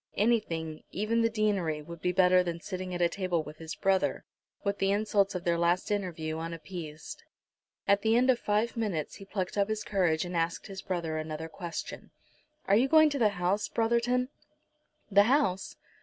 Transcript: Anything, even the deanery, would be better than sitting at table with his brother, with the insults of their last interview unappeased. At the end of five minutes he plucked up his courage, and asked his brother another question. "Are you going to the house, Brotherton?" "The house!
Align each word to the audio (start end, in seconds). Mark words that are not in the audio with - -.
Anything, 0.17 0.81
even 0.89 1.21
the 1.21 1.29
deanery, 1.29 1.83
would 1.83 2.01
be 2.01 2.11
better 2.11 2.41
than 2.41 2.59
sitting 2.59 2.91
at 2.91 3.11
table 3.11 3.43
with 3.43 3.59
his 3.59 3.75
brother, 3.75 4.25
with 4.63 4.79
the 4.79 4.89
insults 4.91 5.35
of 5.35 5.43
their 5.43 5.59
last 5.59 5.91
interview 5.91 6.39
unappeased. 6.39 7.23
At 7.87 8.01
the 8.01 8.15
end 8.15 8.31
of 8.31 8.39
five 8.39 8.75
minutes 8.75 9.17
he 9.17 9.25
plucked 9.25 9.59
up 9.59 9.69
his 9.69 9.83
courage, 9.83 10.25
and 10.25 10.35
asked 10.35 10.65
his 10.65 10.81
brother 10.81 11.17
another 11.19 11.47
question. 11.47 12.09
"Are 12.65 12.75
you 12.75 12.87
going 12.87 13.11
to 13.11 13.19
the 13.19 13.29
house, 13.37 13.67
Brotherton?" 13.69 14.29
"The 15.11 15.25
house! 15.29 15.75